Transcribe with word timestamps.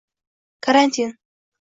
Karantin: 0.65 1.15